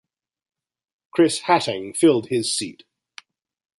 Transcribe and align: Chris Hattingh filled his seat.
Chris 1.11 1.41
Hattingh 1.41 1.95
filled 1.95 2.29
his 2.29 2.51
seat. 2.51 2.85